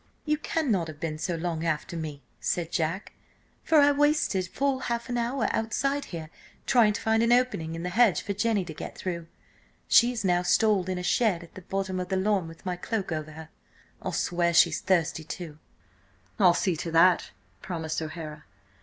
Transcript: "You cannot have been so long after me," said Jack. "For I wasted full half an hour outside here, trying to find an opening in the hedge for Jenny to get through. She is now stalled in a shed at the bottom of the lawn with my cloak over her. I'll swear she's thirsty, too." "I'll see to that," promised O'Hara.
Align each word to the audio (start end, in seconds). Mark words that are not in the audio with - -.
"You 0.25 0.39
cannot 0.39 0.87
have 0.87 0.99
been 0.99 1.19
so 1.19 1.35
long 1.35 1.63
after 1.63 1.95
me," 1.95 2.23
said 2.39 2.71
Jack. 2.71 3.13
"For 3.63 3.77
I 3.77 3.91
wasted 3.91 4.47
full 4.47 4.79
half 4.79 5.09
an 5.09 5.17
hour 5.19 5.47
outside 5.51 6.05
here, 6.05 6.31
trying 6.65 6.93
to 6.93 7.01
find 7.01 7.21
an 7.21 7.31
opening 7.31 7.75
in 7.75 7.83
the 7.83 7.91
hedge 7.91 8.23
for 8.23 8.33
Jenny 8.33 8.65
to 8.65 8.73
get 8.73 8.97
through. 8.97 9.27
She 9.87 10.11
is 10.11 10.25
now 10.25 10.41
stalled 10.41 10.89
in 10.89 10.97
a 10.97 11.03
shed 11.03 11.43
at 11.43 11.53
the 11.53 11.61
bottom 11.61 11.99
of 11.99 12.09
the 12.09 12.17
lawn 12.17 12.47
with 12.47 12.65
my 12.65 12.77
cloak 12.77 13.11
over 13.11 13.33
her. 13.33 13.49
I'll 14.01 14.11
swear 14.11 14.55
she's 14.55 14.81
thirsty, 14.81 15.23
too." 15.23 15.59
"I'll 16.39 16.55
see 16.55 16.75
to 16.77 16.89
that," 16.89 17.29
promised 17.61 18.01
O'Hara. 18.01 18.45